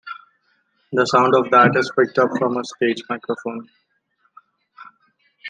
[0.93, 3.69] The sound of that is picked up from a stage microphone.